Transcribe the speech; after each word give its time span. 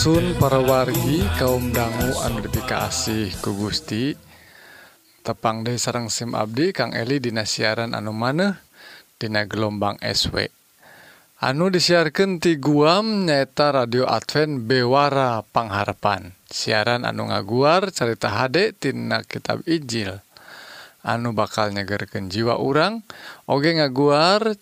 Sun 0.00 0.32
para 0.40 0.56
wargi 0.56 1.20
kaum 1.36 1.76
dangu 1.76 2.08
anti 2.24 2.48
ku 3.44 3.52
Gusti. 3.52 4.16
Tepang 5.20 5.60
De 5.60 5.76
sarang 5.76 6.08
SIM 6.08 6.32
Abdi 6.32 6.72
Kang 6.72 6.96
Eli 6.96 7.20
Dina 7.20 7.44
siaran 7.44 7.92
anu 7.92 8.16
maneh 8.16 8.56
Dina 9.20 9.44
gelombang 9.44 10.00
SW 10.00 10.48
anu 11.44 11.68
disiarkan 11.68 12.40
ti 12.40 12.56
Guam 12.56 13.28
nyata 13.28 13.76
radio 13.76 14.08
Advent 14.08 14.64
Bewara 14.64 15.44
Pangharapan. 15.44 16.32
Siaran 16.48 17.04
anu 17.04 17.28
ngaguar 17.28 17.92
cerita 17.92 18.32
HD 18.32 18.72
Tina 18.72 19.20
kitab 19.20 19.60
Ijil 19.68 20.16
anu 21.04 21.36
bakal 21.36 21.76
nyegerken 21.76 22.32
jiwa 22.32 22.56
urang 22.56 23.04
Oge 23.44 23.76
ngaguar 23.76 24.56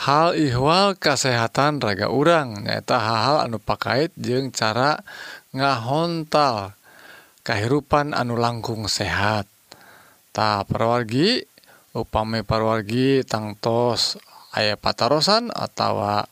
hal 0.00 0.32
ihwal 0.32 0.96
kesehatan 0.96 1.80
raga 1.80 2.08
urang. 2.08 2.64
Nyata 2.64 2.96
hal-hal 2.96 3.36
anu 3.44 3.60
pakait 3.60 4.08
jeung 4.16 4.48
cara 4.48 5.04
ngahontal 5.52 6.72
kehidupan 7.44 8.16
anu 8.16 8.40
langkung 8.40 8.88
sehat. 8.88 9.44
Tak 10.32 10.72
perwargi 10.72 11.44
upami 11.92 12.46
parwargi 12.46 13.26
tangtos 13.26 14.16
ayah 14.56 14.78
patarosan 14.78 15.50
atau 15.52 16.24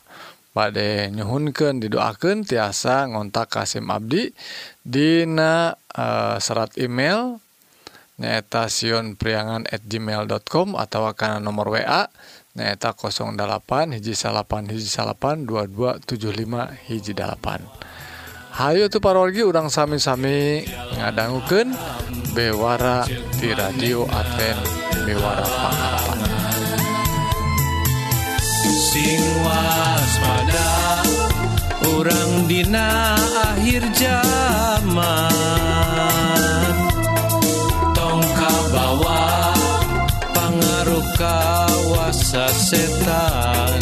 badai 0.55 1.13
nyhunken 1.13 1.83
didoakan 1.83 2.41
tiasa 2.47 3.05
ngontak 3.11 3.53
Kasim 3.53 3.91
Abdi 3.91 4.33
Dina 4.81 5.77
e, 5.93 6.35
serat 6.41 6.73
email 6.79 7.37
nyaeta 8.19 8.67
siun 8.67 9.15
priangan@gmail.com 9.15 10.75
atau 10.75 11.07
karena 11.15 11.39
nomor 11.39 11.71
WA 11.71 12.11
nyaeta 12.59 12.91
08 12.91 13.95
hiji 13.95 14.11
salapan 14.11 14.67
hiji 14.67 14.91
salapan 14.91 15.47
2275 15.47 16.91
hiji 16.91 17.15
dalapan 17.15 17.63
Hayu 18.49 18.91
tuh 18.91 18.99
parorgi 18.99 19.39
urang 19.47 19.71
sami-sami 19.71 20.67
ngadangguken 20.99 21.71
bewara 22.35 23.07
di 23.39 23.55
radio 23.55 24.03
Advent 24.11 24.59
bewara 25.07 25.47
pengharapan 25.47 26.19
sing 28.89 29.21
waspada 29.45 30.67
orang 31.85 32.49
dina 32.49 33.13
akhir 33.53 33.85
zaman. 33.93 35.29
Pangaruh 40.99 41.07
kawasa 41.15 42.47
setan. 42.51 43.79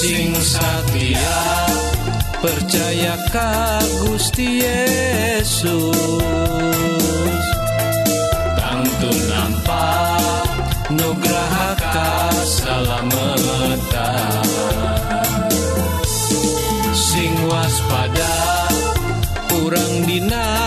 Sing 0.00 0.34
satya 0.36 1.40
percaya 2.40 3.16
ka 3.32 3.80
Gusti 4.04 4.60
Yesus. 4.60 5.74
Tangtu 8.56 9.10
nampak 9.28 10.48
nugraha 10.92 11.70
kasalamatan 11.80 13.16
sing 16.94 17.34
waspada 17.48 18.34
kurang 19.50 20.06
dina 20.06 20.59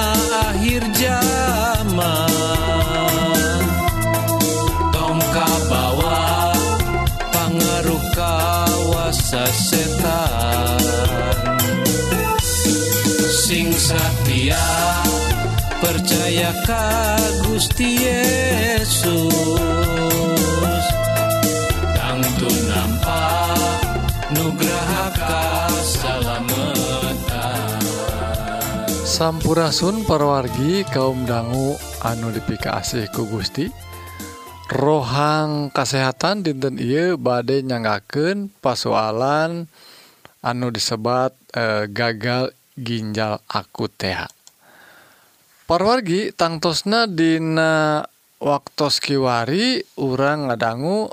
ngaruh 7.53 8.03
kawasa 8.17 9.45
setan. 9.53 10.81
Sing 13.29 13.69
satya 13.73 14.65
percaya 15.77 16.49
ka 16.65 17.17
Gusti 17.45 18.01
Yesus. 18.01 19.13
Tangtu 21.93 22.49
nampak 22.69 23.81
nugraha 24.33 25.13
kasalametan 25.13 26.73
Sampurasun 29.13 30.09
parwargi 30.09 30.81
kaum 30.89 31.29
dangu 31.29 31.77
anu 32.01 32.33
dipika 32.33 32.81
asih 32.81 33.05
ku 33.13 33.29
Gusti. 33.29 33.92
rohang 34.71 35.73
kesehatan 35.75 36.45
dinten 36.45 36.79
Ieu 36.79 37.19
badai 37.19 37.65
nyagaken 37.67 38.47
pasualan 38.63 39.67
anu 40.39 40.67
disebat 40.71 41.35
e, 41.51 41.87
gagal 41.91 42.55
ginjal 42.79 43.43
akut 43.51 43.91
TH 43.99 44.31
parwargi 45.67 46.31
tangtosna 46.31 47.11
Dina 47.11 48.03
waktu 48.39 48.87
Kiwari 49.03 49.83
urang 49.99 50.47
ngadanggu 50.51 51.11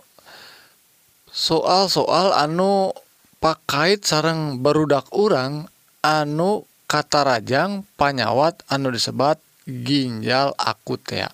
soal-soal 1.31 2.35
anu 2.35 2.95
pakaiit 3.43 4.03
sarang 4.07 4.63
barudak 4.63 5.11
urang 5.15 5.67
anu 6.03 6.67
kata 6.91 7.23
Rajang 7.23 7.87
panyawat 7.95 8.63
anu 8.67 8.91
disebat 8.91 9.39
ginjal 9.67 10.55
akut 10.59 11.03
ya 11.07 11.31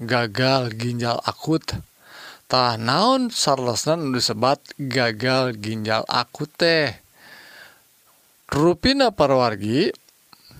gagal 0.00 0.74
ginjal 0.74 1.18
akut. 1.22 1.62
Tah 2.44 2.76
naon 2.76 3.32
salarosna 3.32 3.96
nu 3.96 4.12
disebat 4.14 4.60
gagal 4.76 5.56
ginjal 5.58 6.04
akut 6.10 6.50
teh. 6.54 6.92
Rupina 8.52 9.10
parwargi 9.10 9.90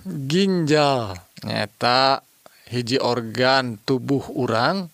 ginjal 0.05 1.15
nyata 1.45 2.25
hiji 2.67 2.97
organ 2.99 3.77
tubuh 3.85 4.25
urang 4.33 4.89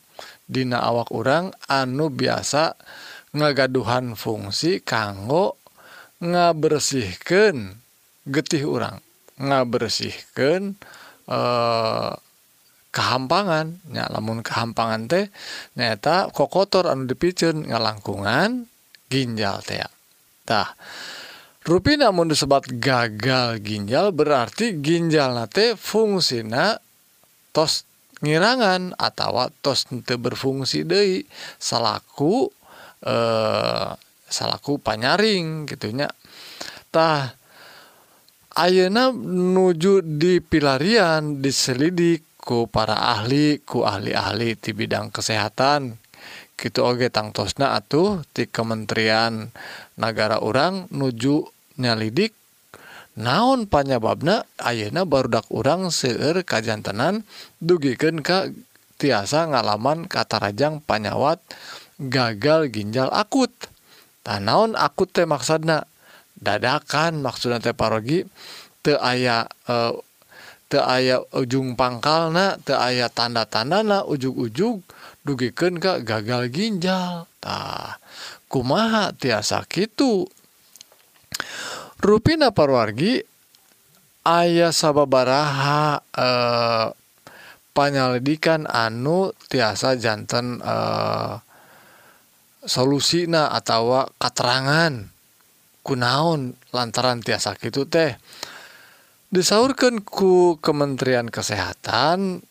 dina 0.45 0.83
awak 0.83 1.09
urang 1.15 1.55
anu 1.71 2.11
biasa 2.11 2.75
ngagaduhan 3.31 4.19
fungsi 4.19 4.83
kanggo 4.83 5.55
ngabersihkan 6.19 7.79
getih 8.27 8.67
urang. 8.67 8.99
Ngabersihkan 9.39 10.75
eh 11.31 12.11
kehampangan. 12.91 13.79
Ya 13.91 14.07
lamun 14.11 14.43
kehampangan 14.43 15.07
teh 15.07 15.31
nyata 15.79 16.29
kok 16.29 16.51
kotor 16.51 16.91
anu 16.91 17.07
dipicen 17.07 17.67
ngalangkungan 17.67 18.67
ginjal 19.11 19.63
teh 19.63 19.79
ya. 19.79 19.89
tah 20.47 20.75
rupi 21.63 21.95
namun 21.95 22.27
disebat 22.31 22.67
gagal 22.67 23.61
ginjal 23.63 24.11
berarti 24.11 24.81
ginjal 24.83 25.37
nate 25.37 25.79
fungsina 25.79 26.75
tos 27.55 27.87
ngirangan 28.21 28.97
atau 28.97 29.49
tos 29.61 29.89
nte 29.93 30.17
berfungsi 30.17 30.85
dei 30.85 31.25
salaku 31.61 32.49
eh, 33.05 33.89
salaku 34.29 34.81
panyaring 34.81 35.69
gitunya 35.69 36.09
tah 36.89 37.41
Ayeuna 38.51 39.15
nuju 39.15 40.03
di 40.03 40.43
pilarian 40.43 41.39
diselidik 41.39 42.30
ku 42.41 42.65
para 42.65 42.97
ahli 42.97 43.61
ku 43.61 43.85
ahli-ahli 43.85 44.57
di 44.57 44.73
bidang 44.73 45.13
kesehatan. 45.13 46.01
Gitu 46.57 46.81
oge 46.81 47.09
tangtosna 47.09 47.77
atuh 47.77 48.21
di 48.33 48.49
Kementerian 48.49 49.49
negara 49.97 50.41
orang 50.41 50.89
nuju 50.89 51.45
nyalidik. 51.77 52.33
Naon 53.17 53.67
panyebabna 53.69 54.45
ayeuna 54.57 55.05
barudak 55.05 55.45
urang 55.51 55.93
seueur 55.93 56.41
kajantenan 56.41 57.27
dugikeun 57.59 58.23
ka 58.23 58.49
tiasa 59.01 59.49
ngalaman 59.49 60.05
katarajang 60.05 60.79
panyawat 60.85 61.41
gagal 61.97 62.69
ginjal 62.69 63.09
akut. 63.13 63.53
Tanaon 64.21 64.77
akut 64.77 65.09
teh 65.13 65.25
maksudna? 65.25 65.85
Dadakan 66.37 67.21
maksudna 67.21 67.61
teh 67.61 67.73
parogi 67.73 68.25
teu 68.81 68.97
aya 68.97 69.45
eh, 69.69 69.93
aya 70.79 71.19
ujung 71.35 71.75
pangkal 71.75 72.31
na 72.31 72.55
aya 72.79 73.11
tanda-tanda 73.11 73.83
na 73.83 74.07
ujug-ujug 74.07 74.79
dugiken 75.27 75.83
Ka 75.83 75.99
gagal 75.99 76.47
ginjaltah 76.47 77.99
kumaha 78.47 79.11
tiasa 79.11 79.67
gitu 79.67 80.31
ruina 81.99 82.55
parwargi 82.55 83.19
ayah 84.23 84.71
sababaraha 84.71 85.99
eh, 86.15 86.87
panyalidikan 87.75 88.63
anu 88.67 89.35
tiasa 89.51 89.99
jantan 89.99 90.63
eh, 90.63 91.35
solusina 92.65 93.49
atau 93.51 94.05
katerangan 94.21 95.09
kunaon 95.81 96.53
lantaran 96.69 97.25
tiasa 97.25 97.57
gitu 97.57 97.89
teh. 97.89 98.13
disaurkan 99.31 100.03
ku 100.03 100.59
Kementerian 100.59 101.31
Kesehatan 101.31 102.43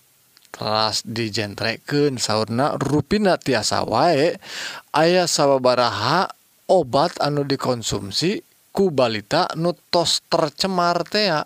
teras 0.48 1.04
dijentreken 1.04 2.16
sauna 2.16 2.74
ruina 2.80 3.36
tiasa 3.36 3.84
wae 3.84 4.40
ayah 4.96 5.28
sababaraha 5.28 6.32
obat 6.72 7.20
anu 7.20 7.44
dikonsumsi 7.44 8.40
ku 8.72 8.88
balita 8.88 9.52
nutos 9.60 10.24
tercemar 10.32 11.04
tea. 11.04 11.44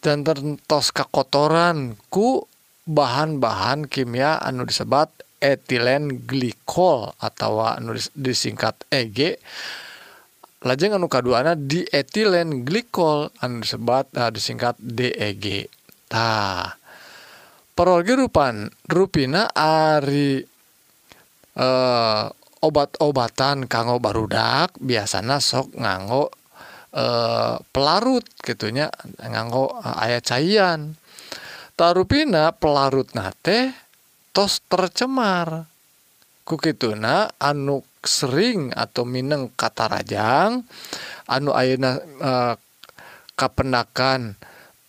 Dan 0.00 0.24
tertos 0.24 0.96
kekotoran 0.96 1.92
ku 2.08 2.48
bahan-bahan 2.88 3.84
kimia 3.84 4.40
anu 4.40 4.64
disebat 4.64 5.12
etilen 5.44 6.24
glikol 6.24 7.12
atau 7.20 7.60
anu 7.60 7.92
disingkat 8.16 8.80
EG. 8.88 9.36
dan 9.36 9.40
lajeng 10.60 10.92
anu 10.92 11.08
kaduana 11.08 11.56
di 11.56 11.88
etilen 11.88 12.68
glikol 12.68 13.32
anu 13.40 13.64
disebat 13.64 14.12
uh, 14.12 14.28
disingkat 14.28 14.76
DEG 14.76 15.72
tah 16.04 16.76
perogi 17.72 18.12
rupan 18.12 18.68
rupina 18.92 19.48
ari 19.56 20.44
eh 21.56 22.24
obat-obatan 22.60 23.64
kanggo 23.64 23.96
barudak 23.96 24.76
biasanya 24.76 25.40
sok 25.40 25.80
nganggo 25.80 26.28
eh 26.92 27.56
pelarut 27.72 28.28
gitunya 28.44 28.92
nganggo 29.16 29.80
eh, 29.80 30.04
ayat 30.04 30.28
cairan 30.28 30.92
tarupina 31.72 32.52
pelarut 32.52 33.16
nate 33.16 33.72
tos 34.36 34.60
tercemar 34.68 35.69
kukituna 36.50 37.30
anu 37.38 37.86
sering 38.02 38.74
atau 38.74 39.06
Mineng 39.06 39.54
katarajang 39.54 40.66
anu 41.30 41.54
Ayeuna 41.54 41.94
eh, 41.94 41.98
e, 42.26 42.32
kapendakan 43.38 44.34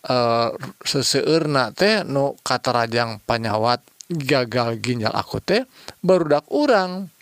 e, 0.02 0.16
eh, 0.18 0.50
seseurna 0.82 1.70
teh 1.70 2.02
nu 2.02 2.34
katarajang 2.42 3.22
panyawat 3.30 3.86
gagal 4.10 4.82
ginjal 4.82 5.14
aku 5.14 5.38
teh 5.38 5.70
barudak 6.02 6.50
urang. 6.50 7.14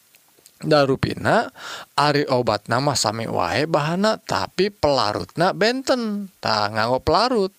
Darupina 0.60 1.48
Ari 1.96 2.28
obat 2.28 2.68
nama 2.68 2.92
sami 2.92 3.32
wae 3.32 3.64
bahana 3.64 4.20
tapi 4.20 4.68
pelarutna 4.68 5.56
benten 5.56 6.28
tak 6.44 6.76
nganggo 6.76 7.00
pelarut. 7.00 7.56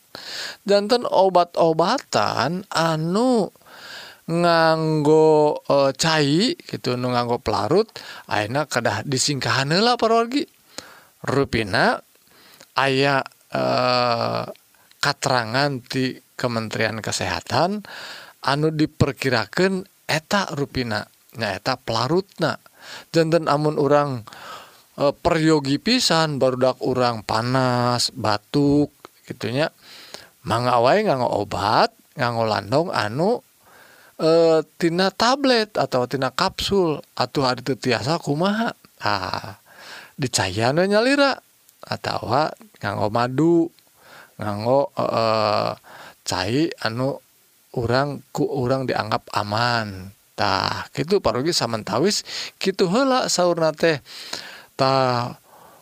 Danten 0.68 1.08
obat-obatan 1.08 2.68
anu 2.68 3.48
nganggo 4.30 5.58
e, 5.66 5.76
cai 5.98 6.54
gitu 6.54 6.94
nu 6.94 7.10
nganggo 7.10 7.42
pelarut 7.42 7.90
akhirnya 8.30 8.70
kedah 8.70 9.02
disingkahan 9.02 9.74
lah 9.82 9.98
parwargi. 9.98 10.46
Ruina 11.26 11.98
aya 12.78 13.20
e, 13.50 13.62
katerangan 15.02 15.70
di 15.82 16.14
Kementerian 16.38 17.02
Kesehatan 17.02 17.84
anu 18.46 18.72
diperkirakan 18.72 19.84
eta 20.06 20.48
ruina 20.54 21.04
nyaeta 21.36 21.76
pelarutna. 21.82 22.56
Jantan 23.10 23.50
amun 23.50 23.76
orang 23.76 24.22
e, 24.94 25.10
peryogi 25.10 25.82
pisan 25.82 26.38
barudak 26.38 26.78
orang 26.86 27.26
panas 27.26 28.14
batuk 28.14 28.94
gitunya. 29.26 29.74
Mangawai 30.46 31.04
nganggo 31.04 31.28
obat 31.44 31.92
nganggo 32.16 32.44
landong 32.48 32.88
anu 32.94 33.49
e, 34.20 34.30
tina 34.76 35.08
tablet 35.08 35.72
atau 35.80 36.04
tina 36.04 36.28
kapsul 36.28 37.00
atau 37.16 37.40
hari 37.42 37.64
tertiasa 37.64 38.20
kumaha? 38.20 38.76
Ah 39.00 39.60
dicayaana 40.20 40.84
nyalira 40.84 41.40
atau 41.80 42.28
nganggo 42.84 43.08
madu 43.08 43.72
nganggo 44.36 44.92
eh, 44.92 45.00
e, 45.00 45.06
e, 45.08 45.24
cair 46.28 46.68
anu 46.84 47.16
orang 47.80 48.20
ku 48.28 48.44
orang 48.44 48.84
dianggap 48.84 49.24
amantah 49.32 50.92
gitu 50.92 51.24
parogi 51.24 51.56
samantawis 51.56 52.22
gitu 52.60 52.92
hela 52.92 53.32
sauna 53.32 53.72
teh. 53.72 54.04
Ta 54.76 54.92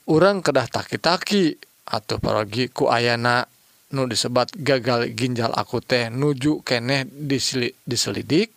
orang 0.06 0.43
kedah 0.43 0.70
taki-taki 0.70 1.58
atau 1.88 2.23
parogi 2.23 2.70
ku 2.70 2.87
ayana 2.87 3.46
nu 3.88 4.05
disebat 4.05 4.52
gagal 4.52 5.17
ginjal 5.17 5.49
aku 5.56 5.81
teh 5.81 6.12
nuju 6.12 6.61
keneh 6.61 7.08
disli, 7.08 7.73
diselidik 7.88 8.52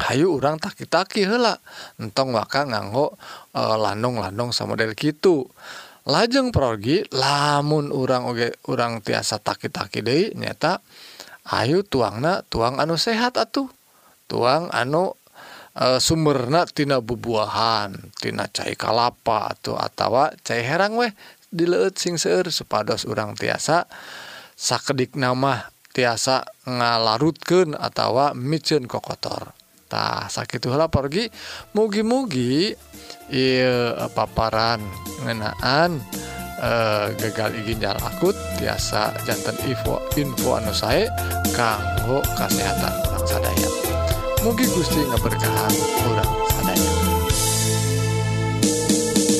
Hayu 0.00 0.30
urang 0.30 0.56
taki-taki 0.56 1.26
hela 1.26 1.58
entong 1.98 2.30
maka 2.30 2.62
nganggo 2.62 3.18
e, 3.50 3.58
landung-landung 3.58 4.54
sama 4.54 4.78
model 4.78 4.94
gitu 4.94 5.50
lajeng 6.06 6.54
pergi 6.54 7.04
lamun 7.10 7.90
urang 7.90 8.30
oge 8.30 8.54
urang 8.70 9.02
tiasa 9.02 9.42
taki-taki 9.42 10.00
De 10.00 10.30
nyata 10.38 10.78
Ayu 11.50 11.82
tuangna 11.82 12.46
tuang 12.46 12.78
anu 12.78 12.94
sehat 12.94 13.34
atuh. 13.34 13.66
Tuang 14.30 14.70
anu 14.70 15.18
e, 15.74 15.98
bubuahan 17.02 17.90
tina 18.22 18.46
cair 18.46 18.78
kalapa 18.78 19.50
atau 19.50 19.74
atawa 19.74 20.30
cair 20.46 20.62
herang 20.62 20.94
weh 20.94 21.10
dileut 21.50 21.98
sing 21.98 22.14
seueur 22.14 22.46
supados 22.54 23.02
urang 23.10 23.34
tiasa 23.34 23.90
sakedik 24.60 25.16
nama 25.16 25.72
tiasa 25.96 26.44
ngalarutkeun 26.68 27.72
atawa 27.80 28.36
micen 28.36 28.84
kokotor 28.84 29.56
tah 29.88 30.28
sakitu 30.28 30.68
heula 30.68 30.92
pergi 30.92 31.32
mugi-mugi 31.72 32.76
ieu 33.32 33.96
paparan 34.12 34.84
ngenaan 35.24 35.96
eh, 36.60 37.06
gagal 37.16 37.56
ginjal 37.64 37.96
akut 38.04 38.36
tiasa 38.60 39.16
jantan 39.24 39.56
info 39.64 39.96
info 40.20 40.60
anu 40.60 40.76
sae 40.76 41.08
kanggo 41.56 42.20
kesehatan 42.36 42.94
orang 43.08 43.26
sadaya 43.26 43.68
mugi 44.44 44.68
Gusti 44.68 45.00
ngaberkahan 45.08 45.74
orang 46.04 46.32
sadaya 46.52 46.90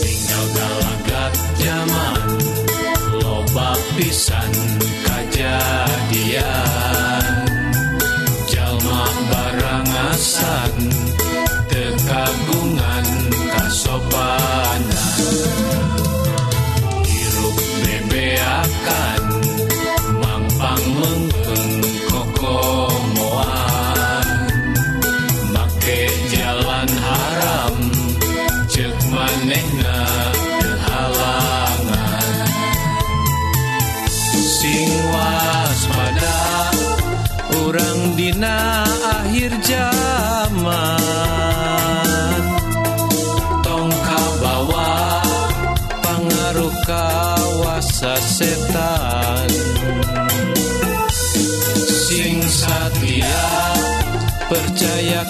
tinggal 0.01 0.75
zaman 1.61 2.23
loba 3.21 3.77
pisan 3.95 4.51
kejadian. 5.41 7.25
Jalma 8.45 9.09
barangasan 9.33 10.77
tekagu 11.73 12.60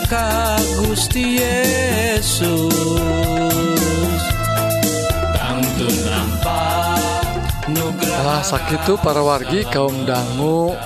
ka 0.06 0.56
Gusti 0.80 1.36
Yesus 1.36 2.72
tangtun 5.34 5.96
nampak 6.06 7.34
nugrah 7.74 8.20
Alah 8.20 8.42
sakitu 8.44 9.00
para 9.00 9.20
wargi 9.24 9.64
kaum 9.68 10.06
dangu. 10.06 10.76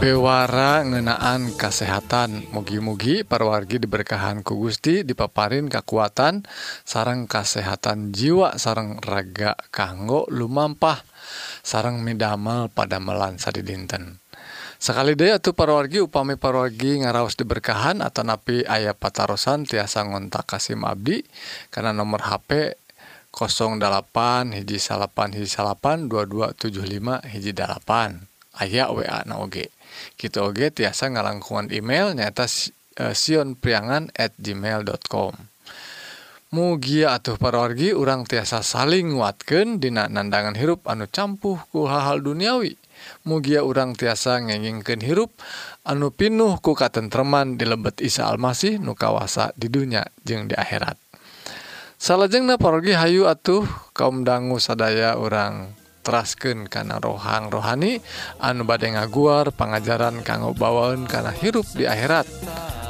Bewara 0.00 0.80
ngenaan 0.80 1.52
kesehatan 1.60 2.48
mugi-mugi 2.56 3.20
para 3.20 3.44
wargi 3.44 3.76
diberkahan 3.76 4.40
ku 4.40 4.56
Gusti 4.56 5.04
dipaparin 5.04 5.68
kekuatan 5.68 6.48
sarang 6.88 7.28
kesehatan 7.28 8.08
jiwa 8.08 8.56
sarang 8.56 8.96
raga 9.04 9.60
kanggo 9.68 10.24
lumampah 10.32 11.04
sarang 11.60 12.00
midamel 12.00 12.72
pada 12.72 12.96
melansa 12.96 13.52
di 13.52 13.60
dinten 13.60 14.19
sekali 14.80 15.12
deh 15.12 15.36
tuh 15.44 15.52
parwargi 15.52 16.00
upami 16.00 16.40
parwargi 16.40 17.04
ngaraos 17.04 17.36
diberkahan 17.36 18.00
atau 18.00 18.24
napi 18.24 18.64
ayah 18.64 18.96
patarosan 18.96 19.68
tiasa 19.68 20.08
ngontak 20.08 20.48
Kasim 20.48 20.80
Abdi 20.88 21.20
karena 21.68 21.92
nomor 21.92 22.24
HP 22.24 22.80
08 23.28 24.56
hiji 24.56 24.80
salapan 24.80 25.36
hiji 25.36 25.52
salapan 25.52 26.08
2275 26.08 27.28
hiji 27.28 27.52
dalapan 27.52 28.24
ayah 28.64 28.88
WA 28.88 29.20
na 29.28 29.36
oge 29.38 29.68
gitu 30.16 30.48
oge 30.48 30.72
tiasa 30.72 31.12
ngalangkungan 31.12 31.68
email 31.70 32.16
nyata 32.16 32.48
uh, 33.04 33.12
sionpriangan 33.12 34.08
at 34.16 34.32
gmail.com 34.40 35.36
mugia 36.50 37.14
atuh 37.14 37.38
parwargi 37.38 37.94
urang 37.94 38.26
tiasa 38.26 38.64
saling 38.64 39.14
nguatkan 39.14 39.78
dina 39.78 40.10
nandangan 40.10 40.58
hirup 40.58 40.82
anu 40.90 41.06
campuh 41.06 41.62
ku 41.70 41.86
hal-hal 41.86 42.18
duniawi. 42.18 42.79
mugia 43.24 43.60
urang 43.66 43.92
tiasa 43.92 44.40
ngengingkeun 44.40 45.04
hirup 45.04 45.30
anu 45.84 46.08
pinuh 46.12 46.56
ku 46.64 46.72
katentreman 46.72 47.60
di 47.60 47.68
lebet 47.68 48.00
Isa 48.00 48.28
Almasih 48.28 48.80
nu 48.80 48.96
kawasa 48.96 49.52
di 49.56 49.68
dunya 49.68 50.04
jeung 50.24 50.48
di 50.48 50.56
akhirat. 50.56 50.96
Salahjeng 52.00 52.48
naporgi 52.48 52.96
Hayu 52.96 53.28
atuh 53.28 53.68
kaum 53.92 54.24
dangu 54.24 54.56
sadaya 54.56 55.20
orang 55.20 55.76
terasken 56.00 56.64
karena 56.64 56.96
rohang 56.96 57.52
rohani 57.52 58.00
anu 58.40 58.64
badai 58.64 58.96
ngaguar 58.96 59.52
pengajaran 59.52 60.24
kanggo 60.24 60.56
bawaun 60.56 61.04
karena 61.04 61.28
hirup 61.36 61.68
di 61.76 61.84
akhirat. 61.84 62.24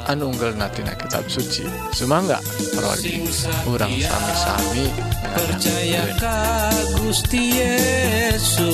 Anu 0.07 0.31
unggul 0.33 0.55
natina 0.57 0.95
kitab 0.97 1.27
suci. 1.27 1.67
Semangga 1.91 2.41
prodi 2.73 3.21
kurang 3.67 3.93
sami-sami 3.99 4.89
percaya 5.29 6.07
ka 6.17 6.71
Gusti 6.97 7.59
Yesus. 7.59 8.71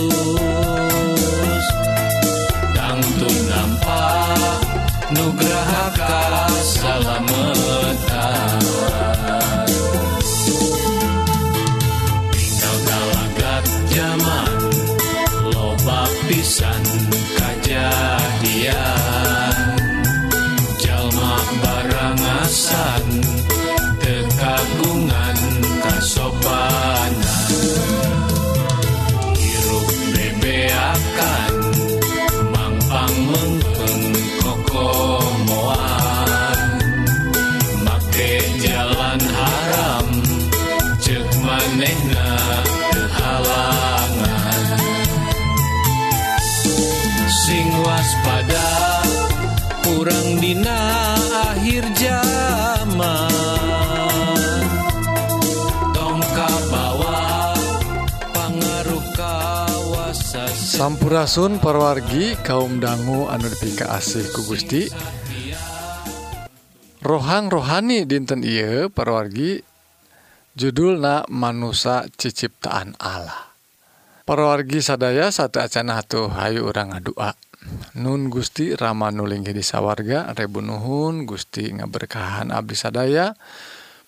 Antung 2.98 3.40
nampak 3.46 4.58
Nugraha 5.14 5.86
kasalametan 5.94 7.22
Tinggal 12.34 12.78
dalagat 12.90 13.70
zaman 13.94 14.74
Loba 15.46 16.10
pisan. 16.26 17.17
Sampurasun 60.78 61.58
parwargi 61.58 62.38
kaum 62.46 62.78
dangu 62.78 63.26
anu 63.34 63.50
dipika 63.50 63.98
asih 63.98 64.30
ku 64.30 64.46
Gusti. 64.46 64.86
Rohang 67.02 67.50
rohani 67.50 68.06
dinten 68.06 68.46
Iye 68.46 68.86
parwargi 68.86 69.58
judulna 70.54 71.26
manusia 71.34 72.06
ciciptaan 72.14 72.94
Allah. 73.02 73.58
Parwargi 74.22 74.78
sadaya 74.86 75.34
satu 75.34 75.66
acana 75.66 76.06
tuh 76.06 76.30
Hayu 76.30 76.70
orang 76.70 76.94
ngadua. 76.94 77.34
Nun 77.98 78.30
Gusti 78.30 78.78
Rama 78.78 79.10
nulinggi 79.10 79.58
di 79.58 79.66
rebu 80.38 80.62
nuhun 80.62 81.26
Gusti 81.26 81.74
ngaberkahan 81.74 82.54
Abdi 82.54 82.78
sadaya. 82.78 83.34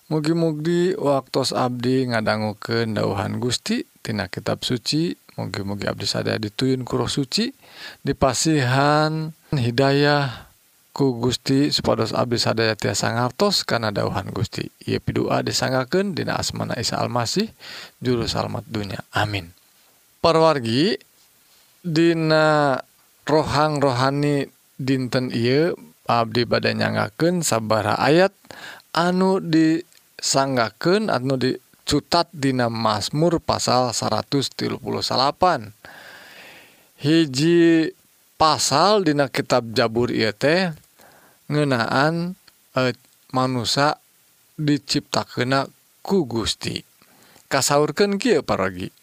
Mugi-mugdi 0.06 0.94
waktos 0.94 1.50
Abdi 1.50 2.14
ngadangguken 2.14 2.94
dauhan 2.94 3.42
Gustitina 3.42 4.30
kitab 4.30 4.62
suci 4.62 5.18
mugi-mugi 5.40 5.88
Abdi 5.88 6.04
sadaya 6.04 6.36
dituyun 6.36 6.84
kuro 6.84 7.08
Suci 7.08 7.48
dipasihan 8.04 9.32
Hidayah 9.56 10.50
ku 10.92 11.16
Gusti 11.16 11.72
supados 11.72 12.12
Abdi 12.12 12.36
sadaya 12.36 12.76
tiasa 12.76 13.16
ngartos 13.16 13.64
karena 13.64 13.88
dauhan 13.88 14.28
Gusti. 14.36 14.68
Ia 14.84 15.00
pidua 15.00 15.40
disanggaken 15.40 16.12
dina 16.12 16.36
asmana 16.36 16.76
Isa 16.76 17.00
Almasih 17.00 17.48
juru 18.04 18.28
salmat 18.28 18.68
dunya 18.68 19.00
amin. 19.16 19.48
Perwargi 20.20 21.00
Dina 21.80 22.76
rohang 23.24 23.80
rohani 23.80 24.44
dinten 24.76 25.32
ieu 25.32 25.72
Abdi 26.04 26.44
badannya 26.44 26.92
ngaken 26.98 27.40
sabara 27.40 27.96
ayat 27.96 28.36
anu 28.92 29.40
disanggaken 29.40 31.08
anu 31.08 31.40
di 31.40 31.56
dicutat 31.90 32.30
dina 32.30 32.70
Mazmur 32.70 33.42
pasal 33.42 33.90
138 33.90 34.78
hiji 37.02 37.90
pasal 38.38 39.02
dina 39.02 39.26
kitab 39.26 39.74
Jabur 39.74 40.14
ieu 40.14 40.30
teh 40.30 40.70
ngeunaan 41.50 42.38
e, 42.78 42.94
manusia 43.34 43.98
diciptakeuna 44.54 45.66
ku 46.06 46.30
Gusti. 46.30 46.78
Kasaurkeun 47.50 48.22
kieu 48.22 48.46
parogi. 48.46 48.94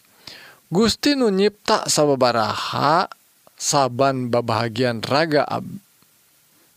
Gusti 0.72 1.12
nu 1.12 1.28
nyipta 1.28 1.84
sababaraha 1.92 3.12
saban 3.52 4.32
babahagian 4.32 5.04
raga 5.04 5.44
ab 5.44 5.68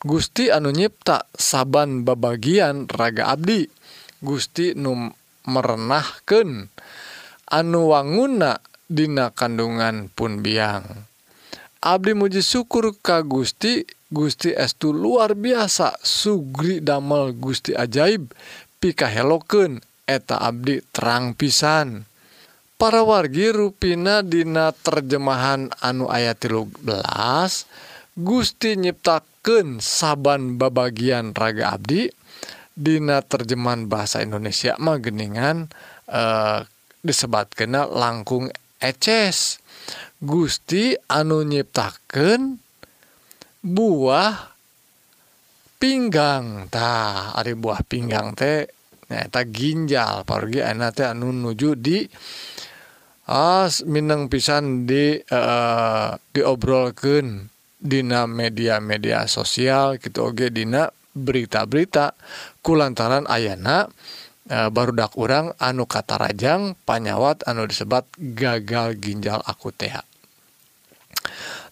Gusti 0.03 0.51
anu 0.51 0.75
nyipta 0.75 1.23
saban 1.39 2.03
babagian 2.03 2.91
raga 2.91 3.31
Abdi. 3.31 3.63
Gusti 4.19 4.75
num 4.75 5.20
merenahkeun 5.45 6.69
anu 7.51 7.79
wanguna 7.91 8.63
Dina 8.91 9.31
kandungan 9.31 10.11
pun 10.11 10.43
biang. 10.43 10.83
Abdi 11.79 12.11
muji 12.11 12.43
syukur 12.43 12.91
ka 12.99 13.23
Gusti 13.23 13.87
Gusti 14.11 14.51
estu 14.51 14.91
luar 14.91 15.39
biasa 15.39 15.95
Sugri 16.03 16.83
damel 16.83 17.31
Gusti 17.31 17.71
ajaib 17.71 18.35
pikahelokeun 18.83 19.79
eta 20.03 20.43
Abdi 20.43 20.83
terang 20.91 21.31
pisan. 21.39 22.03
Para 22.75 23.07
wargi 23.07 23.55
rupina 23.55 24.19
Dina 24.19 24.75
terjemahan 24.75 25.71
anu 25.79 26.11
ayat 26.11 26.43
13 26.43 26.83
Gusti 28.19 28.75
nyiptaken 28.75 29.79
saban 29.79 30.59
babagian 30.59 31.31
raga 31.31 31.79
Abdi 31.79 32.11
Dina 32.81 33.21
terjemahan 33.21 33.85
bahasa 33.85 34.25
Indonesia 34.25 34.73
mageningan 34.81 35.69
eh, 36.09 36.65
disebat 37.05 37.53
kena 37.53 37.85
langkung 37.85 38.49
eces. 38.81 39.61
Gusti 40.21 40.97
anu 41.09 41.45
nyiptaken 41.45 42.57
buah 43.61 44.33
pinggang 45.77 46.69
tah. 46.73 47.37
Ari 47.37 47.53
buah 47.53 47.85
pinggang 47.85 48.33
teh 48.33 48.65
nyaeta 49.13 49.45
ginjal. 49.45 50.25
Pergi 50.25 50.65
teh 50.93 51.05
anu 51.05 51.29
nuju 51.29 51.77
di 51.77 52.01
as 53.29 53.85
Minang 53.85 54.25
pisan 54.25 54.89
di 54.89 55.21
eh, 55.21 56.09
diobrolken 56.33 57.45
Dina 57.81 58.25
media-media 58.25 59.29
sosial. 59.29 60.01
Gitu 60.01 60.21
Oge 60.21 60.49
Dina 60.49 60.89
berita-berita 61.11 62.15
kulantaran 62.63 63.27
Ayna 63.27 63.87
e, 64.47 64.57
barudak 64.71 65.15
urang 65.19 65.51
anu 65.59 65.85
kata 65.87 66.19
Rajang 66.19 66.75
panyawat 66.87 67.43
anu 67.47 67.67
disebat 67.67 68.07
gagal 68.17 68.97
ginjal 68.99 69.43
aku 69.43 69.71
TH 69.75 70.03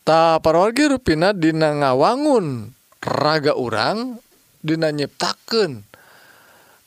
tak 0.03 0.43
parorgi 0.43 0.91
ruina 0.91 1.31
Dina 1.31 1.75
ngawangun 1.75 2.71
raga 3.03 3.55
urang 3.55 4.19
Dina 4.59 4.91
nyiptaken 4.91 5.87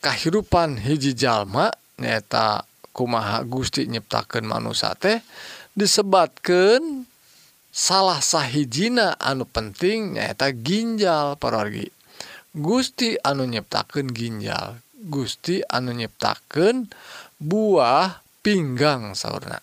kehidupan 0.05 0.83
hiji 0.83 1.17
jalma 1.17 1.73
nyata 1.97 2.69
kumaha 2.93 3.41
Gusti 3.49 3.89
nyiptakan 3.89 4.45
manusia 4.45 4.93
teh 4.99 5.25
disebatkan 5.73 7.09
salah 7.73 8.21
sahhijina 8.21 9.17
anu 9.17 9.49
penting 9.49 10.21
nyaeta 10.21 10.53
ginjal 10.53 11.41
parorgi 11.41 11.89
Gusti 12.53 13.17
anu 13.17 13.49
nyiptakeun 13.49 14.13
ginjal. 14.13 14.77
Gusti 15.09 15.65
anu 15.65 15.97
nyiptakeun 15.97 16.85
buah 17.41 18.21
pinggang 18.45 19.17
sauna 19.17 19.57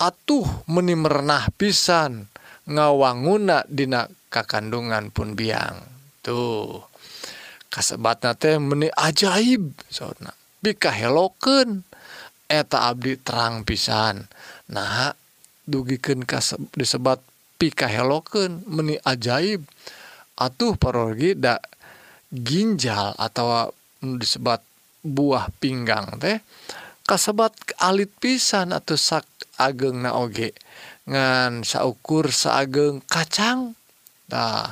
atuh 0.00 0.48
meni 0.70 0.96
merenah 0.96 1.52
pisan 1.52 2.30
ngawanguna 2.64 3.68
dina 3.68 4.08
kakandungan 4.30 5.10
pun 5.10 5.36
biang. 5.36 5.82
Tuh. 6.24 6.86
Kasebatna 7.70 8.38
teh 8.38 8.58
meni 8.62 8.86
ajaib 8.94 9.74
sauna 9.90 10.30
bikahelokeun 10.62 11.82
eta 12.46 12.86
abdi 12.86 13.18
terang 13.18 13.66
pisan. 13.66 14.30
Nah 14.70 15.10
dugikeun 15.66 16.22
disebat 16.70 17.18
pikahelokeun 17.58 18.62
meni 18.70 18.94
ajaib. 19.02 19.66
Atuh 20.40 20.72
parorgi 20.80 21.36
da 21.36 21.60
ginjal 22.30 23.14
atau 23.18 23.74
disebat 24.00 24.62
buah 25.02 25.50
pinggang 25.58 26.16
teh 26.22 26.38
kasebat 27.04 27.50
alit 27.82 28.14
pisan 28.22 28.70
atau 28.70 28.94
sak 28.94 29.26
ageng 29.58 30.06
naoge 30.06 30.54
ngan 31.10 31.66
saukur 31.66 32.30
saageng 32.30 33.02
kacang. 33.10 33.74
Nah 34.30 34.70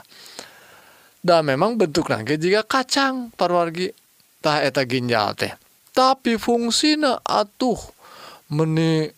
da 1.19 1.43
memang 1.43 1.75
bentuk 1.75 2.07
nage 2.09 2.39
jika 2.39 2.63
kacang 2.63 3.35
parwargi. 3.35 3.91
Tah 4.39 4.63
eta 4.63 4.87
ginjal 4.87 5.35
teh. 5.35 5.51
Tapi 5.91 6.39
fungsinya 6.39 7.19
atuh 7.27 7.79
meni 8.55 9.11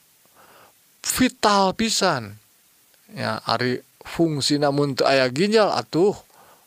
vital 1.04 1.76
pisan. 1.76 2.40
Ya 3.12 3.44
ari 3.44 3.84
fungsi 4.00 4.56
namun 4.56 4.96
ayah 5.04 5.28
ginjal 5.28 5.68
atuh 5.76 6.16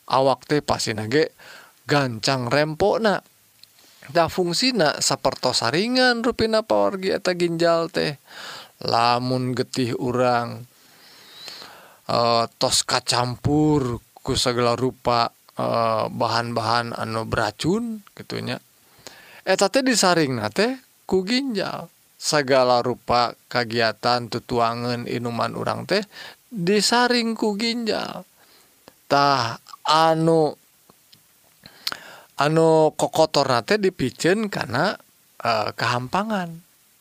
awak 0.05 0.45
teh 0.45 0.61
pasti 0.61 0.93
nage 0.93 1.33
gancang 1.83 2.47
rempona 2.47 3.19
dah 4.11 4.27
fungsina 4.27 4.99
sapertosaringan 4.99 6.23
ruina 6.23 6.63
pawargi 6.63 7.15
eta 7.15 7.31
ginjal 7.35 7.87
teh. 7.87 8.19
Lamun 8.83 9.55
getih 9.55 9.95
urang 9.95 10.67
e, 12.03 12.17
tos 12.59 12.83
kacampur 12.83 14.03
ku 14.23 14.35
segala 14.39 14.75
rupa 14.79 15.31
eh, 15.59 16.07
bahan-bahan 16.07 16.95
e, 16.95 16.99
anu 16.99 17.27
beracun 17.27 18.03
gitunya 18.15 18.55
eta 19.43 19.67
teh 19.67 19.83
disaring 19.83 20.39
na 20.39 20.47
teh 20.51 20.79
ku 21.07 21.23
ginjal. 21.27 21.91
Segala 22.23 22.79
rupa 22.79 23.35
kegiatan 23.51 24.31
tutuangan 24.31 25.11
inuman 25.11 25.59
urang 25.59 25.83
teh 25.83 26.03
disaring 26.47 27.35
ku 27.35 27.59
ginjal. 27.59 28.23
Tah 29.11 29.59
anu 29.83 30.55
anu 32.39 32.93
kokotor 32.97 33.45
nate 33.45 33.77
dipicen 33.77 34.49
karena 34.49 34.97
uh, 35.43 35.69
kehampangan. 35.75 36.49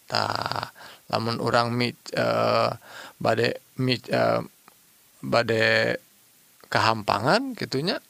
Tak 0.09 0.77
namun 1.13 1.45
orang 1.45 1.77
mi 1.77 1.93
eh, 1.93 2.21
uh, 2.25 2.73
badai 3.21 3.53
mi 3.85 4.01
eh, 4.01 4.41
badai 5.21 5.93
kehampangan 6.73 7.53
gitunya 7.53 8.01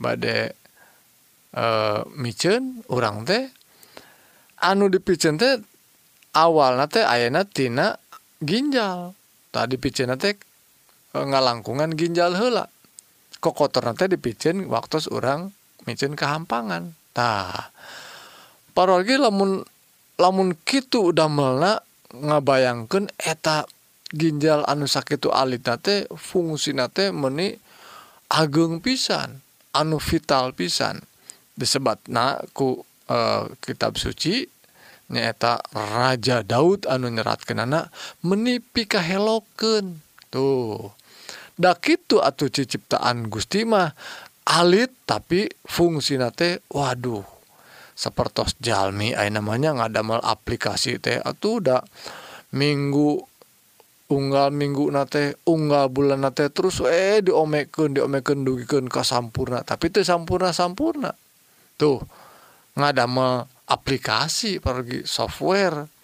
badai 0.00 0.48
micen 2.16 2.80
orang 2.88 3.28
teh 3.28 3.52
anu 4.64 4.88
dipicen 4.88 5.36
teh 5.36 5.60
awal 6.40 6.80
nate 6.80 7.04
ayana 7.04 7.44
tina 7.44 8.00
ginjal. 8.40 9.12
Tadi 9.52 9.76
dipicen 9.76 10.16
teh 10.16 10.40
ngalangkungan 11.12 11.92
ginjal 12.00 12.32
hela 12.32 12.64
kokotor 13.44 13.92
nate 13.92 14.08
dipicen 14.08 14.72
waktu 14.72 15.04
orang 15.12 15.52
micin 15.88 16.12
kehampangan. 16.12 16.92
Nah 17.16 17.72
parogi 18.76 19.16
lamun 19.16 19.64
lamun 20.20 20.52
kitu 20.68 21.16
damelna 21.16 21.80
ngabayangkan 22.12 23.08
eta 23.16 23.64
ginjal 24.12 24.68
anu 24.68 24.84
sakit 24.84 25.24
alit 25.32 25.64
nate 25.64 26.04
fungsi 26.12 26.76
nate 26.76 27.08
meni 27.08 27.56
ageng 28.28 28.84
pisan 28.84 29.40
anu 29.72 29.96
vital 29.96 30.52
pisan. 30.52 31.00
Disebat 31.58 31.98
ku 32.54 32.86
e, 33.10 33.18
kitab 33.58 33.98
suci 33.98 34.46
nyaeta 35.10 35.58
Raja 35.74 36.44
Daud 36.44 36.84
anu 36.86 37.08
nyeratkan 37.10 37.64
anak 37.64 37.90
menipi 38.22 38.84
kaheloken 38.84 40.04
tuh 40.30 40.92
dak 41.58 41.82
itu 41.90 42.22
atau 42.22 42.46
Gusti 43.26 43.66
mah 43.66 43.90
alit 44.48 44.88
tapi 45.04 45.44
fungsi 45.68 46.16
nate 46.16 46.64
waduh 46.72 47.38
sepertos 47.92 48.56
jalmi 48.62 49.12
ay 49.12 49.28
namanya 49.28 49.76
ngadamel 49.76 50.24
aplikasi 50.24 50.96
teh. 51.02 51.20
Atuh 51.20 51.60
udah 51.60 51.82
minggu 52.56 53.20
unggal 54.08 54.48
minggu 54.54 54.88
nate 54.88 55.36
unggal 55.44 55.92
bulan 55.92 56.24
nate 56.24 56.48
terus 56.48 56.80
eh 56.80 57.20
diomeken 57.20 57.92
diomeken 57.92 58.46
dugikeun 58.46 58.88
ka 58.88 59.04
sampurna. 59.04 59.66
Tapi 59.66 59.92
teu 59.92 60.06
sampurna 60.06 60.54
sampurna 60.56 61.12
tuh 61.76 62.00
ngadamel 62.78 63.50
aplikasi 63.68 64.62
pergi 64.64 65.04
software 65.04 65.97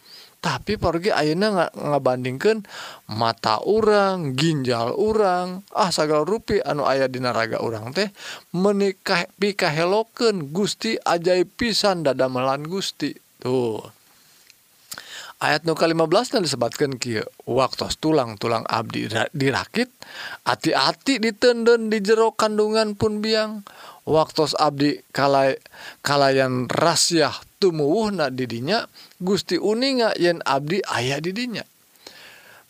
tapi 0.44 0.76
pergi 0.76 1.08
Auna 1.08 1.72
ngabandingkan 1.72 2.68
mata 3.16 3.64
orang 3.64 4.36
ginjal 4.36 4.92
orang 4.92 5.64
ah 5.72 5.88
sagal 5.88 6.28
rupi 6.28 6.60
anu 6.60 6.84
ayah 6.84 7.08
di 7.08 7.16
naraga 7.16 7.64
orang 7.64 7.96
teh 7.96 8.12
menikah 8.52 9.24
pikaheloken 9.40 10.52
Gusti 10.52 11.00
ajaib 11.00 11.48
pisan 11.56 12.04
dadamelan 12.04 12.68
Gusti. 12.68 13.16
Tuh. 13.40 13.93
ayat 15.44 15.68
nuka 15.68 15.84
15 15.84 16.32
dan 16.32 16.40
disebabkan 16.40 16.96
Ki 16.96 17.20
waktu 17.44 17.84
tulang-tulang 18.00 18.64
Abdi 18.64 19.12
dirakit 19.36 19.92
hati-hati 20.48 21.20
ditendun 21.20 21.92
di 21.92 22.00
jero 22.00 22.32
kandungan 22.32 22.96
pun 22.96 23.20
biang. 23.20 23.60
Waktu 24.04 24.56
Abdi 24.60 25.00
kalai 25.16 25.56
kalayan 26.04 26.68
rasyah 26.68 27.32
tumuwuhna 27.56 28.28
didinya 28.28 28.84
Gusti 29.16 29.56
uninga 29.56 30.12
yen 30.20 30.44
Abdi 30.44 30.84
ayah 30.92 31.20
didinya 31.24 31.64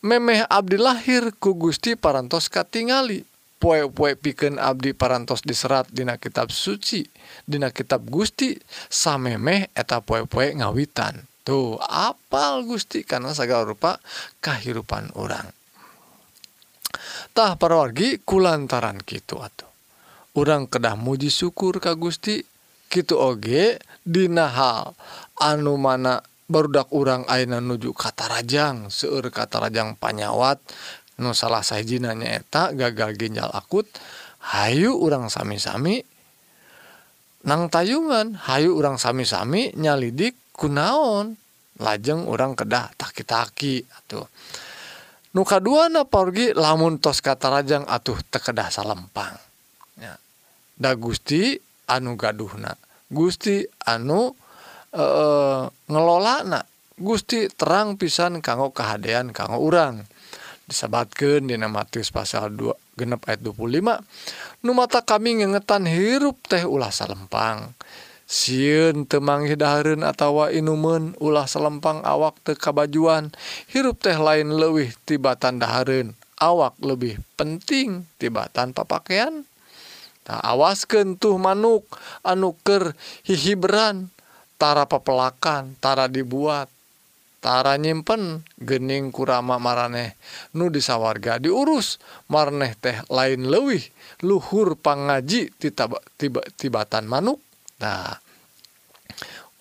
memeh 0.04 0.44
Abdi 0.46 0.76
lahir 0.76 1.32
ku 1.40 1.56
Gusti 1.56 1.96
parantos 1.96 2.52
katingali. 2.52 3.24
Poe-poe 3.54 4.12
piken 4.12 4.60
Abdi 4.60 4.92
parantos 4.92 5.40
diserat 5.40 5.88
Dina 5.88 6.20
kitab 6.20 6.52
suci 6.52 7.00
Dina 7.48 7.72
kitab 7.72 8.04
Gusti 8.04 8.60
samemeh 8.92 9.72
eta 9.72 10.04
poe-poe 10.04 10.52
ngawitan. 10.60 11.33
tuh 11.44 11.76
apal 11.78 12.64
Gusti? 12.64 13.04
Karena 13.04 13.36
segala 13.36 13.68
rupa 13.68 14.00
kehidupan 14.40 15.12
para 17.34 17.74
wargi 17.74 18.22
kulantaran 18.22 19.02
gitu 19.04 19.42
atuh. 19.42 19.68
Orang 20.34 20.66
kedah 20.66 20.98
muji 20.98 21.30
syukur 21.30 21.78
Ka 21.78 21.94
Gusti. 21.94 22.42
Gitu 22.90 23.18
oge 23.18 23.82
Dina 24.06 24.46
hal 24.54 24.94
anu 25.42 25.74
mana 25.74 26.22
barudak 26.46 26.94
urang 26.94 27.26
Aina 27.26 27.58
nuju 27.58 27.90
kata 27.90 28.30
Rajang 28.30 28.86
seueur 28.86 29.34
kata 29.34 29.66
Rajang 29.66 29.98
panyawat 29.98 30.62
nu 31.18 31.34
salah 31.34 31.66
sayajiinanya 31.66 32.14
nyaeta 32.14 32.70
gagal 32.70 33.18
ginjal 33.18 33.50
akut. 33.50 33.90
Hayu 34.44 34.94
urang 34.94 35.26
sami-sami. 35.26 36.06
Nang 37.48 37.66
tayungan 37.66 38.38
Hayu 38.38 38.78
urang 38.78 38.94
sami-sami 38.94 39.74
nyalidik 39.74 40.38
kunaon? 40.54 41.34
Lajeng 41.82 42.30
orang 42.30 42.54
kedah 42.54 42.94
taki-taki 42.94 43.82
atuh. 43.82 44.30
Nuka 45.34 45.58
dua 45.58 45.90
na 45.90 46.06
porgi 46.06 46.54
lamun 46.54 47.02
tos 47.02 47.18
kata 47.18 47.50
rajang 47.50 47.82
atuh 47.90 48.14
tekedah 48.30 48.70
salempang. 48.70 49.34
Ya. 49.98 50.14
da 50.78 50.94
Gusti 50.94 51.58
anu 51.90 52.14
gaduhna. 52.14 52.78
Gusti 53.10 53.66
anu 53.86 54.30
eh, 54.94 55.02
e, 55.02 55.26
ngelola 55.90 56.46
na 56.46 56.60
Gusti 56.94 57.50
terang 57.50 57.98
pisan 57.98 58.38
kanggo 58.38 58.70
kehadean 58.70 59.34
kanggo 59.34 59.58
urang. 59.58 60.06
Disabatkan 60.64 61.44
di 61.44 61.58
Matius 61.58 62.08
pasal 62.08 62.54
2 62.54 62.96
genep 62.96 63.20
ayat 63.28 63.44
25 63.44 64.64
Nu 64.64 64.72
mata 64.72 65.04
kami 65.04 65.42
ngengetan 65.42 65.84
hirup 65.84 66.38
teh 66.46 66.62
ulah 66.64 66.88
salempang. 66.88 67.74
siun 68.34 69.06
manggih 69.22 69.54
dahareun 69.54 70.02
atawa 70.02 70.50
inumen 70.50 71.14
ulah 71.22 71.46
selempang 71.46 72.02
awak 72.02 72.34
teu 72.42 72.58
kabajuan 72.58 73.30
hirup 73.70 74.02
teh 74.02 74.18
lain 74.18 74.50
lewih 74.58 74.90
tibatan 75.06 75.62
dahareun 75.62 76.18
awak 76.42 76.74
lebih 76.82 77.22
penting 77.38 78.10
tibatan 78.18 78.74
papakaian 78.74 79.46
tak 80.26 80.40
nah, 80.42 80.56
awasken 80.56 81.14
tuh 81.14 81.38
manuk 81.38 81.86
anuker 82.26 82.98
tara 85.78 86.08
dibuat 86.10 86.72
tara 87.44 87.76
nyimpen 87.76 88.40
gening 88.56 89.12
kurama 89.12 89.60
maraneh. 89.60 90.16
Nu 90.56 90.72
disawarga 90.72 91.36
diurus 91.36 92.00
marneh 92.32 92.72
teh 92.72 93.04
lain 93.12 93.52
lewih 93.52 93.84
luhur 94.24 94.80
pangaji 94.80 95.52
tiba 95.60 96.00
tiba 96.16 96.40
tibatan 96.56 97.04
manuk. 97.04 97.36
Nah 97.84 98.23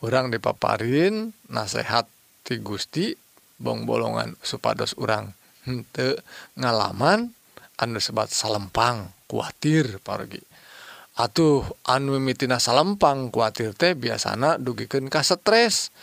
orang 0.04 0.30
dipaparin 0.30 1.32
nasehat 1.48 2.12
ti 2.44 2.60
Gusti 2.60 3.16
bong 3.58 3.88
bolongan 3.88 4.36
supados 4.44 4.94
orang 5.00 5.32
hente 5.64 6.20
ngalaman 6.60 7.32
anu 7.80 7.98
sebat 8.04 8.28
salempang 8.28 9.16
kuatir 9.32 10.04
pargi 10.04 10.44
atuh 11.14 11.62
anu 11.86 12.18
mitina 12.18 12.58
salempang 12.58 13.30
kuatir 13.30 13.78
teh 13.78 13.94
biasana 13.94 14.58
dugikan 14.58 15.06
ka 15.10 15.22
stres. 15.22 15.94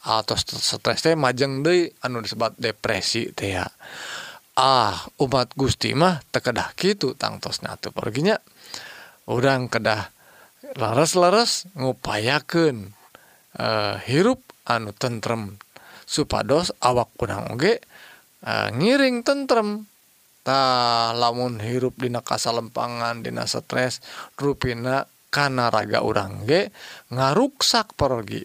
Atau 0.00 0.32
stres 0.40 1.04
teh 1.04 1.12
majeng 1.12 1.60
deh 1.60 1.92
anu 2.00 2.24
disebat 2.24 2.56
depresi 2.56 3.30
teh 3.36 3.60
ya. 3.60 3.68
Ah 4.56 4.96
umat 5.20 5.52
Gusti 5.54 5.92
mah 5.92 6.24
tekedah 6.34 6.74
gitu 6.74 7.14
tangtosnya 7.14 7.76
tuh 7.78 7.94
perginya 7.94 8.36
orang 9.30 9.70
kedah 9.70 10.10
leres-leres 10.74 11.70
ngupayakan 11.78 12.92
uh, 13.58 13.96
hirup 14.04 14.44
anu 14.68 14.92
tentrem 14.94 15.58
supados 16.06 16.70
awak 16.84 17.10
kunang 17.18 17.56
oge 17.56 17.80
uh, 18.46 18.68
ngiring 18.74 19.24
tentrem. 19.26 19.88
Ta 20.40 21.12
lamun 21.12 21.60
hirup 21.60 22.00
dina 22.00 22.24
kasalempangan 22.24 23.20
dina 23.20 23.44
stres 23.44 24.00
rupina 24.40 25.04
kana 25.28 25.68
raga 25.68 26.00
urang 26.00 26.48
ge 26.48 26.72
ngaruksak 27.12 27.92
pergi 27.92 28.40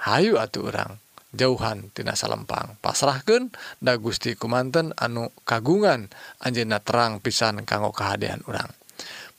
Hayu 0.00 0.40
atuh 0.40 0.72
urang 0.72 0.96
jauhan 1.36 1.92
tina 1.92 2.16
salempang. 2.16 2.80
Pasrahkan 2.80 3.52
da 3.84 4.00
Gusti 4.00 4.32
kumanten 4.32 4.96
anu 4.96 5.28
kagungan 5.44 6.08
anjena 6.40 6.80
terang 6.80 7.20
pisan 7.20 7.68
kanggo 7.68 7.92
kehadian 7.92 8.40
urang. 8.48 8.72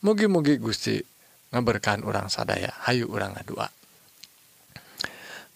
Mugi-mugi 0.06 0.62
Gusti 0.62 1.02
ngaberkahan 1.50 2.06
urang 2.06 2.30
sadaya. 2.30 2.70
Hayu 2.86 3.10
urang 3.10 3.34
ngadua. 3.34 3.81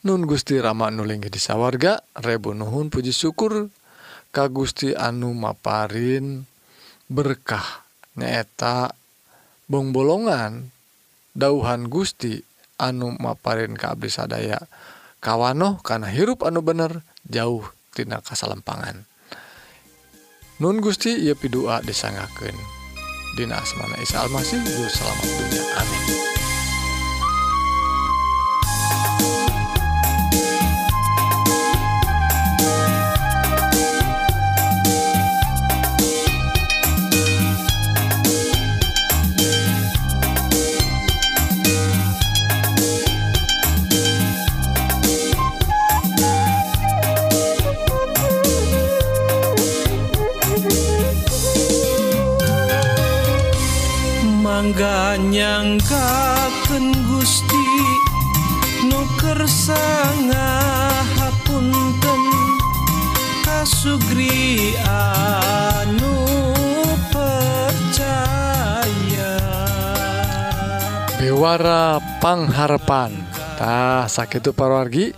Nun 0.06 0.30
Gusti 0.30 0.62
Rama 0.62 0.94
nulinggih 0.94 1.34
disawarga 1.34 1.98
Rebu 2.14 2.54
Nuhun 2.54 2.94
Puji 2.94 3.10
syukur 3.10 3.74
Ka 4.30 4.46
Gusti 4.54 4.94
Anu 4.94 5.34
Maparin 5.34 6.46
berkah 7.10 7.82
nyaeta 8.14 8.94
bongbolongan 9.66 10.70
dauhan 11.34 11.90
Gusti 11.90 12.38
anu 12.78 13.18
Maparin 13.18 13.74
ka 13.74 13.98
Abdi 13.98 14.14
sadaya. 14.14 14.62
Kawanoh 15.26 15.82
karena 15.82 16.14
hirup 16.14 16.46
anu 16.46 16.62
bener 16.62 17.02
jauh 17.26 17.66
tina 17.98 18.22
kasalempangan 18.22 19.10
Nun 20.62 20.86
Gusti 20.86 21.18
ia 21.18 21.34
pidua 21.34 21.82
disangaken 21.82 22.54
Dina 23.34 23.58
asmana 23.58 23.98
Isa 23.98 24.22
Almasih 24.22 24.62
selamat 24.86 25.30
dunia. 25.34 25.64
Amin. 25.82 26.35
Mangga 54.66 55.14
nyangkaken 55.22 56.90
Gusti 57.06 57.70
nuker 58.90 59.46
hapunten 61.22 62.24
kasugri 63.46 64.74
anu 64.90 66.18
percaya. 67.14 68.18
Bewara 71.22 72.02
pangharapan 72.18 73.22
tah 73.62 74.10
sakitu 74.10 74.50
parawargi 74.50 75.14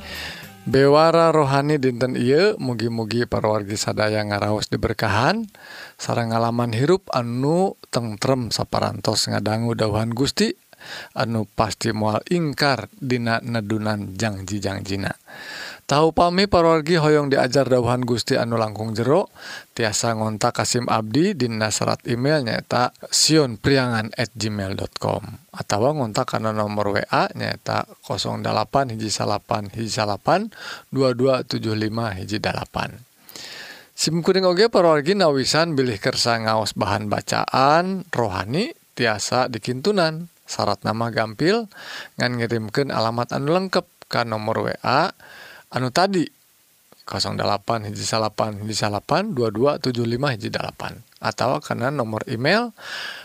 Bewara 0.68 1.32
rohani 1.32 1.80
dinten 1.80 2.20
Ieu 2.20 2.60
mugi-mugi 2.60 3.24
parwargi 3.24 3.80
sadaya 3.80 4.20
ngaraos 4.20 4.68
diberkahan 4.68 5.48
sarang 5.96 6.36
ngalaman 6.36 6.76
hirup 6.76 7.08
anu 7.16 7.80
tengrem 7.88 8.52
saparantos 8.52 9.32
ngadanggu 9.32 9.80
dauhan 9.80 10.12
Gusti 10.12 10.52
anu 11.16 11.48
pasti 11.48 11.96
mual 11.96 12.20
ingkar 12.28 12.92
dina 12.92 13.40
nedunan 13.40 14.20
janji-jangjina. 14.20 15.16
Tahu 15.88 16.12
pami 16.12 16.52
parawargi 16.52 17.00
hoyong 17.00 17.32
diajar 17.32 17.64
dauhan 17.72 18.04
Gusti 18.04 18.36
anu 18.36 18.60
langkung 18.60 18.92
jero? 18.92 19.32
Tiasa 19.72 20.20
ngontak 20.20 20.60
Kasim 20.60 20.84
Abdi 20.84 21.32
dina 21.32 21.72
serat 21.72 22.04
email 22.12 22.44
nyaeta 22.44 22.92
sionpriangan 23.08 24.12
at 24.20 24.36
gmail.com 24.36 25.24
atau 25.56 25.80
ngontak 25.96 26.28
karena 26.28 26.52
nomor 26.52 26.92
WA 26.92 27.32
nyaeta 27.32 27.88
08 28.04 29.00
hiji 29.00 29.08
salapan 29.08 29.72
hiji 29.72 29.88
salapan 29.88 30.52
2275 30.92 32.20
hiji 32.20 32.44
dalapan 32.44 33.00
Sim 33.96 34.20
kuring 34.20 34.44
oge 34.44 34.68
parawargi 34.68 35.16
nawisan 35.16 35.72
bilih 35.72 36.04
kersa 36.04 36.36
ngaos 36.44 36.76
bahan 36.76 37.08
bacaan 37.08 38.04
rohani 38.12 38.76
tiasa 38.92 39.48
dikintunan. 39.48 40.28
Syarat 40.44 40.84
nama 40.84 41.16
gampil 41.16 41.72
ngan 42.20 42.44
ngirimkeun 42.44 42.92
alamat 42.92 43.32
anu 43.32 43.56
lengkap 43.56 43.88
ka 44.12 44.28
nomor 44.28 44.68
WA 44.68 45.16
anu 45.74 45.92
tadi 45.92 46.28
08 47.08 47.88
hiji 47.88 48.04
salapan 48.04 48.60
hiji 48.64 48.76
salapan 48.76 49.32
2275 49.32 50.36
hiji 50.36 50.50
dalapan 50.52 51.00
atau 51.24 51.64
karena 51.64 51.88
nomor 51.88 52.28
email 52.28 52.76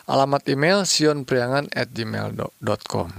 alamat 0.07 0.47
email 0.47 0.87
sionpriangan 0.87 1.67
at 1.75 1.91
gmail.com 1.91 3.11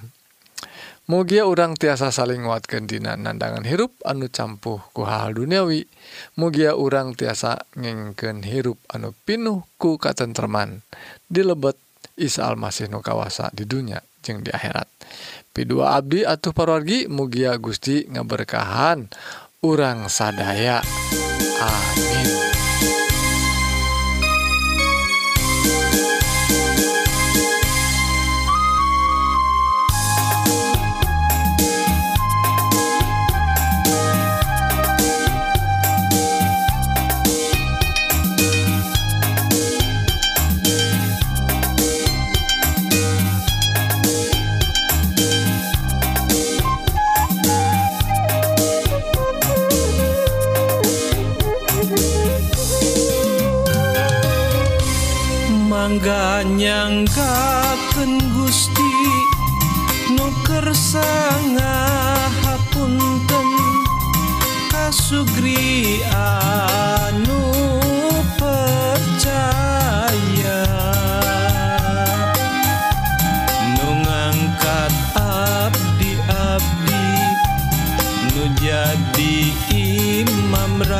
Mugia 1.04 1.44
urang 1.44 1.76
tiasa 1.76 2.16
saling 2.16 2.48
nguatkeun 2.48 2.88
dina 2.88 3.20
nandangan 3.20 3.68
hirup 3.68 3.92
anu 4.08 4.32
campuh 4.32 4.80
ku 4.96 5.04
hal 5.04 5.36
duniawi. 5.36 5.84
Mugia 6.40 6.80
urang 6.80 7.12
tiasa 7.12 7.68
ngengkeun 7.76 8.40
hirup 8.48 8.80
anu 8.88 9.12
pinuh 9.28 9.68
ku 9.76 10.00
katentreman 10.00 10.80
dilebet 11.28 11.76
Isa 12.16 12.48
Almasih 12.48 12.88
nu 12.88 13.04
kawasa 13.04 13.52
di 13.52 13.68
dunya 13.68 14.00
jeung 14.24 14.48
di 14.48 14.56
akhirat. 14.56 14.88
P2 15.54 15.74
Abdi 15.86 16.20
atuh 16.26 16.50
parwargi 16.50 17.06
Mugia 17.06 17.54
Gusti 17.62 18.10
ngaberkahan. 18.10 19.06
Urang 19.62 20.10
sadaya. 20.10 20.82
Amin 21.62 22.53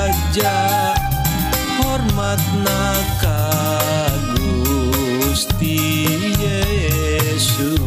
raja 0.04 0.94
hormat 1.80 2.44
naka 2.66 3.40
Gusti 4.36 5.80
Yesus. 6.44 7.80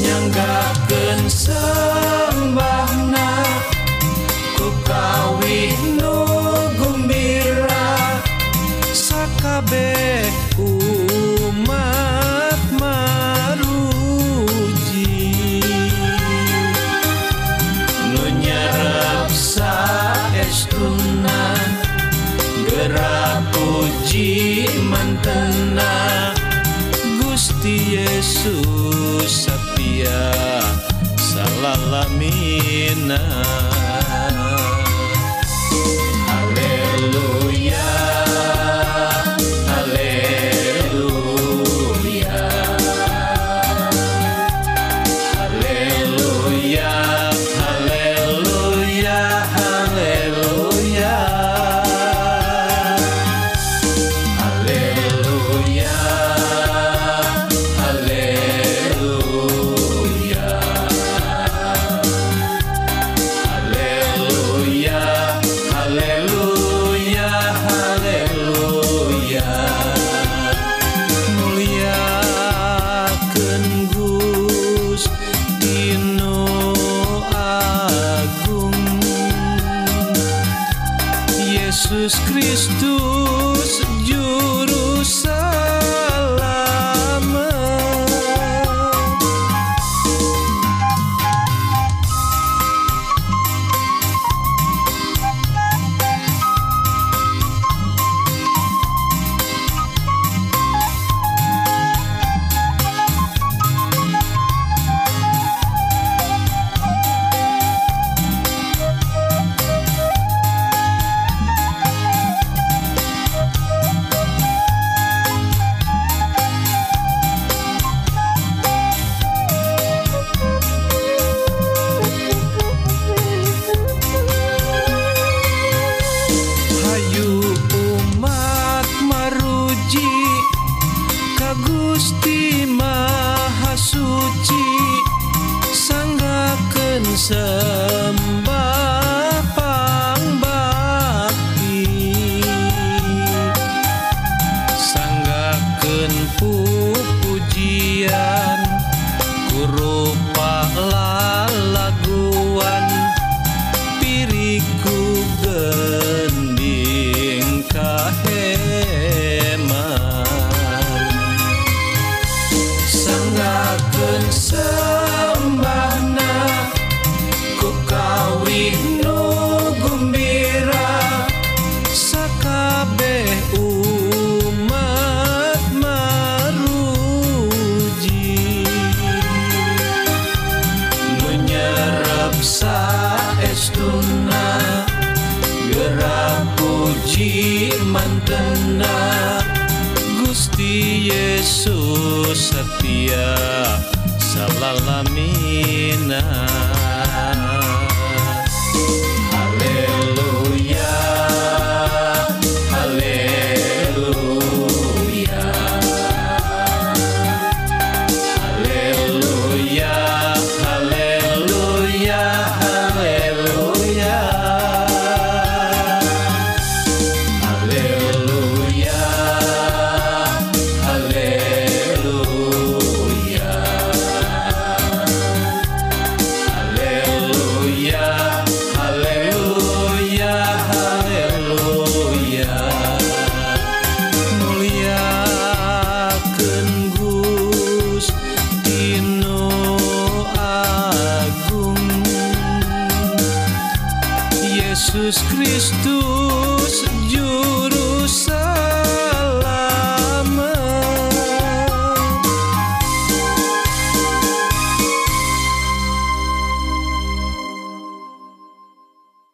Nyanggakeun 0.00 1.20